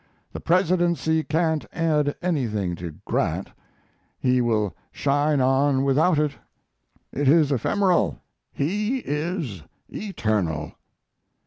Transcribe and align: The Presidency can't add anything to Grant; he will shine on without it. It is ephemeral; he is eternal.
The 0.33 0.39
Presidency 0.39 1.23
can't 1.23 1.63
add 1.71 2.15
anything 2.23 2.75
to 2.77 2.95
Grant; 3.05 3.51
he 4.17 4.41
will 4.41 4.75
shine 4.91 5.39
on 5.39 5.83
without 5.83 6.17
it. 6.17 6.31
It 7.11 7.27
is 7.27 7.51
ephemeral; 7.51 8.19
he 8.51 9.03
is 9.05 9.61
eternal. 9.93 10.71